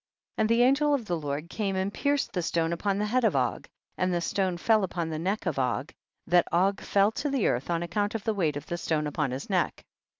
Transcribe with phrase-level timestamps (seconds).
[0.37, 0.43] 25.
[0.43, 3.35] And the angel of the Lord came and pierced the stone upon the head of
[3.35, 3.69] Og,
[3.99, 5.93] and the stone fell upon the neck of Og
[6.25, 9.29] that Og fell to the earth on account of the weight of the stone upon
[9.29, 9.85] his neck.